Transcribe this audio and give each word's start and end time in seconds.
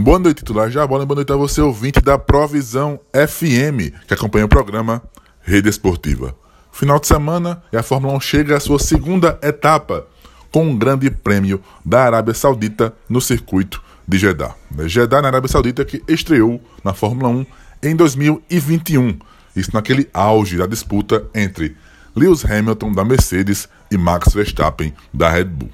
Boa 0.00 0.18
noite, 0.18 0.38
titular 0.38 0.70
já. 0.70 0.86
Boa 0.86 1.04
noite 1.04 1.32
a 1.32 1.36
você, 1.36 1.60
ouvinte 1.60 2.00
da 2.00 2.18
Provisão 2.18 3.00
FM, 3.12 3.96
que 4.06 4.12
acompanha 4.12 4.44
o 4.44 4.48
programa 4.48 5.02
Rede 5.40 5.70
Esportiva. 5.70 6.36
Final 6.70 7.00
de 7.00 7.06
semana 7.06 7.62
e 7.72 7.76
a 7.76 7.82
Fórmula 7.82 8.14
1 8.14 8.20
chega 8.20 8.56
à 8.56 8.60
sua 8.60 8.78
segunda 8.78 9.38
etapa, 9.42 10.06
com 10.52 10.66
um 10.66 10.78
grande 10.78 11.10
prêmio 11.10 11.62
da 11.84 12.04
Arábia 12.04 12.34
Saudita 12.34 12.92
no 13.08 13.20
circuito 13.20 13.82
de 14.06 14.18
Jeddah. 14.18 14.54
Jeddah, 14.86 15.22
na 15.22 15.28
Arábia 15.28 15.48
Saudita, 15.48 15.84
que 15.84 16.02
estreou 16.06 16.60
na 16.84 16.92
Fórmula 16.92 17.30
1 17.30 17.46
em 17.82 17.96
2021. 17.96 19.18
Isso 19.56 19.70
naquele 19.72 20.08
auge 20.12 20.58
da 20.58 20.66
disputa 20.66 21.24
entre 21.34 21.74
Lewis 22.14 22.44
Hamilton 22.44 22.92
da 22.92 23.04
Mercedes 23.04 23.66
e 23.90 23.96
Max 23.96 24.34
Verstappen 24.34 24.92
da 25.12 25.30
Red 25.30 25.46
Bull. 25.46 25.70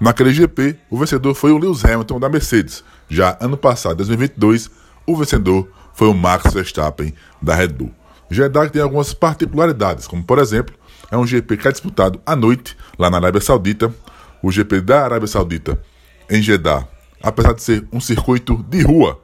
Naquele 0.00 0.32
GP, 0.32 0.76
o 0.90 0.98
vencedor 0.98 1.34
foi 1.34 1.52
o 1.52 1.58
Lewis 1.58 1.84
Hamilton 1.84 2.20
da 2.20 2.28
Mercedes. 2.28 2.84
Já 3.08 3.36
ano 3.40 3.56
passado, 3.56 3.96
2022, 3.96 4.70
o 5.06 5.16
vencedor 5.16 5.68
foi 5.94 6.08
o 6.08 6.14
Max 6.14 6.52
Verstappen 6.52 7.14
da 7.40 7.54
Red 7.54 7.68
Bull. 7.68 7.94
Jeddah 8.30 8.68
tem 8.68 8.82
algumas 8.82 9.14
particularidades, 9.14 10.06
como 10.06 10.22
por 10.24 10.38
exemplo, 10.38 10.74
é 11.10 11.16
um 11.16 11.26
GP 11.26 11.56
que 11.56 11.68
é 11.68 11.72
disputado 11.72 12.20
à 12.26 12.34
noite 12.34 12.76
lá 12.98 13.08
na 13.08 13.18
Arábia 13.18 13.40
Saudita. 13.40 13.94
O 14.42 14.50
GP 14.50 14.80
da 14.80 15.04
Arábia 15.04 15.26
Saudita 15.26 15.80
em 16.28 16.42
Jeddah, 16.42 16.86
apesar 17.22 17.52
de 17.52 17.62
ser 17.62 17.86
um 17.92 18.00
circuito 18.00 18.64
de 18.68 18.82
rua, 18.82 19.20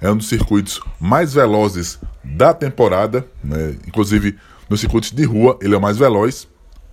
é 0.00 0.10
um 0.10 0.16
dos 0.16 0.28
circuitos 0.28 0.80
mais 1.00 1.32
velozes 1.32 1.98
da 2.24 2.52
temporada, 2.52 3.26
né? 3.42 3.76
inclusive 3.86 4.36
nos 4.68 4.80
circuitos 4.80 5.12
de 5.12 5.24
rua 5.24 5.56
ele 5.62 5.74
é 5.74 5.78
o 5.78 5.80
mais 5.80 5.96
veloz. 5.96 6.48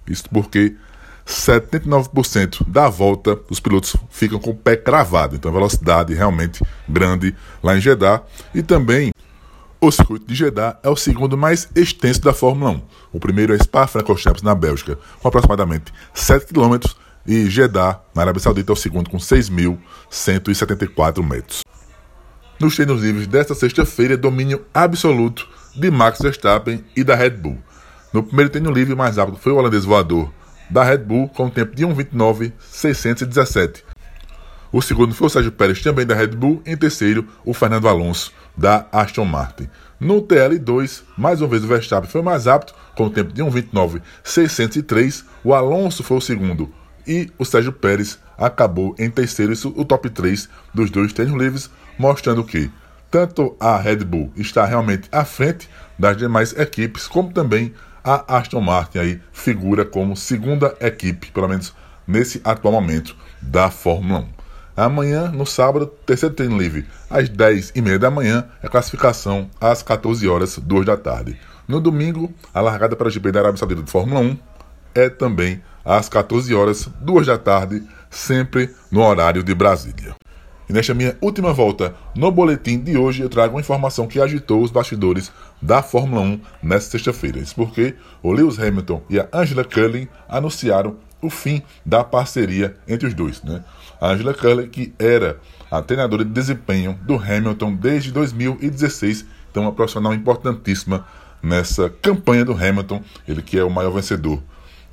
Isso 0.07 0.29
porque 0.29 0.75
79% 1.29 2.67
da 2.67 2.89
volta 2.89 3.39
os 3.49 3.59
pilotos 3.59 3.95
ficam 4.09 4.39
com 4.39 4.49
o 4.49 4.55
pé 4.55 4.75
cravado, 4.75 5.35
então 5.35 5.51
velocidade 5.51 6.15
realmente 6.15 6.63
grande 6.87 7.35
lá 7.61 7.77
em 7.77 7.81
Jeddah. 7.81 8.23
E 8.53 8.63
também 8.63 9.11
o 9.79 9.91
circuito 9.91 10.25
de 10.25 10.33
Jeddah 10.33 10.79
é 10.81 10.89
o 10.89 10.95
segundo 10.95 11.37
mais 11.37 11.69
extenso 11.75 12.21
da 12.21 12.33
Fórmula 12.33 12.71
1. 12.71 12.81
O 13.13 13.19
primeiro 13.19 13.53
é 13.53 13.59
Spa-Francorchamps 13.59 14.41
na 14.41 14.55
Bélgica, 14.55 14.97
com 15.21 15.27
aproximadamente 15.27 15.93
7 16.15 16.47
km, 16.47 16.79
e 17.27 17.47
Jeddah, 17.47 18.01
na 18.15 18.23
Arábia 18.23 18.41
Saudita, 18.41 18.71
é 18.71 18.73
o 18.73 18.75
segundo 18.75 19.07
com 19.09 19.17
6.174 19.17 21.23
metros. 21.23 21.61
Nos 22.59 22.75
treinos 22.75 23.03
livres 23.03 23.27
desta 23.27 23.53
sexta-feira, 23.53 24.17
domínio 24.17 24.65
absoluto 24.73 25.47
de 25.75 25.91
Max 25.91 26.17
Verstappen 26.19 26.83
e 26.95 27.03
da 27.03 27.13
Red 27.13 27.31
Bull. 27.31 27.59
No 28.11 28.23
primeiro 28.23 28.49
treino 28.49 28.71
livre 28.71 28.95
mais 28.95 29.17
rápido 29.17 29.37
foi 29.37 29.51
o 29.51 29.57
holandês 29.57 29.85
voador 29.85 30.31
da 30.69 30.83
Red 30.83 30.99
Bull 30.99 31.29
com 31.29 31.45
um 31.45 31.49
tempo 31.49 31.75
de 31.75 31.85
1,29,617. 31.85 33.83
O 34.71 34.81
segundo 34.81 35.15
foi 35.15 35.27
o 35.27 35.29
Sérgio 35.29 35.51
Pérez, 35.51 35.81
também 35.81 36.05
da 36.05 36.13
Red 36.13 36.27
Bull. 36.27 36.61
Em 36.65 36.77
terceiro, 36.77 37.27
o 37.43 37.53
Fernando 37.55 37.87
Alonso, 37.87 38.31
da 38.55 38.85
Aston 38.91 39.25
Martin. 39.25 39.67
No 39.99 40.21
TL2, 40.21 41.01
mais 41.17 41.41
uma 41.41 41.47
vez 41.47 41.63
o 41.63 41.67
Verstappen 41.67 42.09
foi 42.09 42.21
mais 42.21 42.45
rápido, 42.45 42.73
com 42.95 43.05
um 43.05 43.09
tempo 43.09 43.33
de 43.33 43.43
1,29,603. 43.43 45.25
O 45.43 45.53
Alonso 45.55 46.03
foi 46.03 46.17
o 46.17 46.21
segundo 46.21 46.71
e 47.07 47.31
o 47.39 47.45
Sérgio 47.45 47.73
Pérez 47.73 48.19
acabou 48.37 48.95
em 48.99 49.09
terceiro. 49.09 49.51
Isso 49.51 49.73
o 49.75 49.83
top 49.83 50.09
3 50.09 50.47
dos 50.73 50.91
dois 50.91 51.11
treinos 51.11 51.41
livres, 51.41 51.69
mostrando 51.97 52.43
que 52.43 52.69
tanto 53.09 53.57
a 53.59 53.75
Red 53.77 54.03
Bull 54.05 54.31
está 54.35 54.65
realmente 54.65 55.09
à 55.11 55.25
frente 55.25 55.67
das 55.97 56.15
demais 56.15 56.53
equipes, 56.53 57.07
como 57.07 57.33
também 57.33 57.73
a 58.09 58.39
Aston 58.39 58.59
Martin 58.59 58.97
aí 58.97 59.21
figura 59.31 59.85
como 59.85 60.17
segunda 60.17 60.75
equipe, 60.81 61.31
pelo 61.31 61.47
menos 61.47 61.75
nesse 62.07 62.41
atual 62.43 62.73
momento 62.73 63.15
da 63.39 63.69
Fórmula 63.69 64.21
1. 64.21 64.27
Amanhã, 64.75 65.27
no 65.27 65.45
sábado, 65.45 65.85
terceiro 66.07 66.33
treino 66.33 66.57
livre, 66.57 66.87
às 67.07 67.29
10h30 67.29 67.97
da 67.99 68.09
manhã, 68.09 68.45
é 68.63 68.67
classificação 68.67 69.47
às 69.61 69.83
14 69.83 70.27
horas, 70.27 70.57
2 70.57 70.87
da 70.87 70.97
tarde. 70.97 71.39
No 71.67 71.79
domingo, 71.79 72.33
a 72.51 72.61
largada 72.61 72.95
para 72.95 73.09
a 73.09 73.11
GP 73.11 73.31
da 73.31 73.41
Arábia 73.41 73.59
Saudita 73.59 73.83
de 73.83 73.91
Fórmula 73.91 74.21
1 74.21 74.37
é 74.95 75.07
também 75.07 75.61
às 75.85 76.09
14 76.09 76.51
horas, 76.55 76.89
2 77.01 77.27
da 77.27 77.37
tarde, 77.37 77.83
sempre 78.09 78.73
no 78.89 79.01
horário 79.01 79.43
de 79.43 79.53
Brasília. 79.53 80.15
E 80.69 80.73
nesta 80.73 80.93
minha 80.93 81.17
última 81.19 81.51
volta 81.51 81.95
no 82.15 82.29
boletim 82.29 82.77
de 82.77 82.95
hoje, 82.95 83.23
eu 83.23 83.29
trago 83.29 83.55
uma 83.55 83.59
informação 83.59 84.05
que 84.05 84.21
agitou 84.21 84.61
os 84.61 84.69
bastidores 84.69 85.31
da 85.59 85.81
Fórmula 85.81 86.21
1 86.21 86.41
nesta 86.61 86.91
sexta-feira. 86.91 87.39
Isso 87.39 87.55
porque 87.55 87.95
o 88.21 88.31
Lewis 88.31 88.59
Hamilton 88.59 89.01
e 89.09 89.19
a 89.19 89.27
Angela 89.33 89.63
Cullen 89.63 90.07
anunciaram 90.27 90.97
o 91.23 91.29
fim 91.31 91.63
da 91.83 92.03
parceria 92.03 92.77
entre 92.87 93.07
os 93.07 93.15
dois. 93.15 93.41
Né? 93.41 93.63
A 93.99 94.11
Angela 94.11 94.31
Cullen, 94.31 94.69
que 94.69 94.93
era 94.99 95.39
a 95.71 95.81
treinadora 95.81 96.23
de 96.23 96.29
desempenho 96.29 96.99
do 97.01 97.15
Hamilton 97.15 97.73
desde 97.73 98.11
2016, 98.11 99.25
então 99.49 99.63
uma 99.63 99.71
profissional 99.71 100.13
importantíssima 100.13 101.03
nessa 101.41 101.89
campanha 101.89 102.45
do 102.45 102.53
Hamilton, 102.53 103.01
ele 103.27 103.41
que 103.41 103.57
é 103.57 103.63
o 103.63 103.71
maior 103.71 103.89
vencedor 103.89 104.39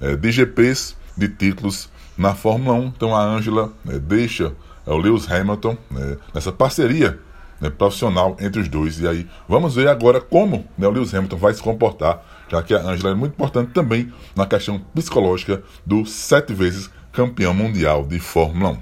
é, 0.00 0.16
de 0.16 0.32
GPs, 0.32 0.96
de 1.14 1.28
títulos 1.28 1.90
na 2.16 2.34
Fórmula 2.34 2.78
1. 2.78 2.86
Então 2.86 3.14
a 3.14 3.22
Angela 3.22 3.70
né, 3.84 3.98
deixa 3.98 4.54
é 4.86 4.90
o 4.90 4.96
Lewis 4.96 5.30
Hamilton, 5.30 5.76
né, 5.90 6.16
nessa 6.32 6.52
parceria 6.52 7.18
né, 7.60 7.70
profissional 7.70 8.36
entre 8.40 8.60
os 8.60 8.68
dois. 8.68 9.00
E 9.00 9.08
aí 9.08 9.26
vamos 9.48 9.74
ver 9.74 9.88
agora 9.88 10.20
como 10.20 10.66
né, 10.78 10.86
o 10.86 10.90
Lewis 10.90 11.14
Hamilton 11.14 11.36
vai 11.36 11.54
se 11.54 11.62
comportar, 11.62 12.22
já 12.48 12.62
que 12.62 12.74
a 12.74 12.80
Angela 12.80 13.10
é 13.10 13.14
muito 13.14 13.32
importante 13.32 13.72
também 13.72 14.12
na 14.34 14.46
questão 14.46 14.78
psicológica 14.94 15.62
do 15.84 16.06
sete 16.06 16.52
vezes 16.52 16.90
campeão 17.12 17.54
mundial 17.54 18.04
de 18.06 18.18
Fórmula 18.18 18.78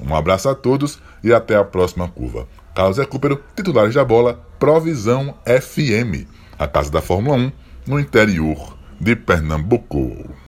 1. 0.00 0.08
Um 0.08 0.14
abraço 0.14 0.48
a 0.48 0.54
todos 0.54 1.00
e 1.22 1.32
até 1.32 1.56
a 1.56 1.64
próxima 1.64 2.08
curva. 2.08 2.48
Carlos 2.74 2.98
Recupero, 2.98 3.40
titulares 3.54 3.94
da 3.94 4.04
bola, 4.04 4.44
Provisão 4.58 5.36
FM, 5.46 6.26
a 6.58 6.66
casa 6.66 6.90
da 6.90 7.00
Fórmula 7.00 7.36
1 7.36 7.52
no 7.86 8.00
interior 8.00 8.76
de 9.00 9.14
Pernambuco. 9.14 10.34